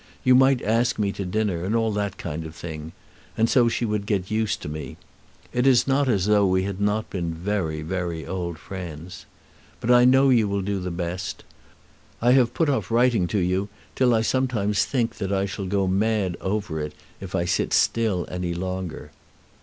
You 0.23 0.33
might 0.33 0.63
ask 0.63 0.97
me 0.97 1.11
to 1.11 1.25
dinner, 1.25 1.63
and 1.63 1.75
all 1.75 1.91
that 1.91 2.17
kind 2.17 2.43
of 2.43 2.55
thing, 2.55 2.91
and 3.37 3.47
so 3.47 3.69
she 3.69 3.85
would 3.85 4.07
get 4.07 4.31
used 4.31 4.59
to 4.63 4.67
me. 4.67 4.97
It 5.53 5.67
is 5.67 5.85
not 5.87 6.09
as 6.09 6.25
though 6.25 6.47
we 6.47 6.63
had 6.63 6.81
not 6.81 7.11
been 7.11 7.35
very, 7.35 7.83
very 7.83 8.25
old 8.25 8.57
friends. 8.57 9.27
But 9.79 9.91
I 9.91 10.05
know 10.05 10.29
you 10.31 10.47
will 10.47 10.63
do 10.63 10.79
the 10.79 10.89
best. 10.89 11.43
I 12.19 12.31
have 12.31 12.51
put 12.55 12.67
off 12.67 12.89
writing 12.89 13.27
to 13.27 13.37
you 13.39 13.69
till 13.93 14.15
I 14.15 14.23
sometimes 14.23 14.85
think 14.85 15.17
that 15.17 15.31
I 15.31 15.45
shall 15.45 15.67
go 15.67 15.85
mad 15.85 16.35
over 16.41 16.79
it 16.79 16.95
if 17.19 17.35
I 17.35 17.45
sit 17.45 17.71
still 17.71 18.25
any 18.27 18.55
longer. 18.55 19.11